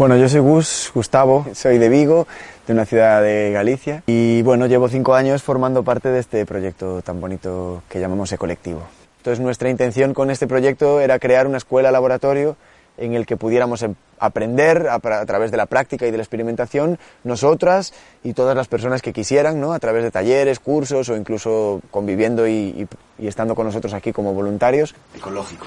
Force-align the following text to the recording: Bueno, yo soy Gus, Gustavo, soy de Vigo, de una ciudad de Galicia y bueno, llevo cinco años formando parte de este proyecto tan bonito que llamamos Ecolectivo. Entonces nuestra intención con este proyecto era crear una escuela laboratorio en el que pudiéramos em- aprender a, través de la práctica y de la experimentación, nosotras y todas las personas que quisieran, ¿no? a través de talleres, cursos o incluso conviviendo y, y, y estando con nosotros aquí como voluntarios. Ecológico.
Bueno, 0.00 0.16
yo 0.16 0.30
soy 0.30 0.40
Gus, 0.40 0.90
Gustavo, 0.94 1.44
soy 1.52 1.76
de 1.76 1.90
Vigo, 1.90 2.26
de 2.66 2.72
una 2.72 2.86
ciudad 2.86 3.20
de 3.20 3.50
Galicia 3.52 4.02
y 4.06 4.40
bueno, 4.40 4.64
llevo 4.64 4.88
cinco 4.88 5.12
años 5.12 5.42
formando 5.42 5.82
parte 5.82 6.08
de 6.08 6.20
este 6.20 6.46
proyecto 6.46 7.02
tan 7.02 7.20
bonito 7.20 7.82
que 7.86 8.00
llamamos 8.00 8.32
Ecolectivo. 8.32 8.80
Entonces 9.18 9.40
nuestra 9.40 9.68
intención 9.68 10.14
con 10.14 10.30
este 10.30 10.46
proyecto 10.46 11.02
era 11.02 11.18
crear 11.18 11.46
una 11.46 11.58
escuela 11.58 11.90
laboratorio 11.90 12.56
en 12.96 13.12
el 13.12 13.26
que 13.26 13.36
pudiéramos 13.36 13.82
em- 13.82 13.94
aprender 14.18 14.88
a, 14.88 15.00
través 15.00 15.50
de 15.50 15.58
la 15.58 15.66
práctica 15.66 16.06
y 16.06 16.10
de 16.10 16.16
la 16.16 16.22
experimentación, 16.22 16.98
nosotras 17.22 17.92
y 18.24 18.32
todas 18.32 18.56
las 18.56 18.68
personas 18.68 19.02
que 19.02 19.12
quisieran, 19.12 19.60
¿no? 19.60 19.74
a 19.74 19.78
través 19.80 20.02
de 20.02 20.10
talleres, 20.10 20.60
cursos 20.60 21.10
o 21.10 21.16
incluso 21.16 21.82
conviviendo 21.90 22.48
y, 22.48 22.52
y, 22.52 22.88
y 23.18 23.28
estando 23.28 23.54
con 23.54 23.66
nosotros 23.66 23.92
aquí 23.92 24.14
como 24.14 24.32
voluntarios. 24.32 24.94
Ecológico. 25.14 25.66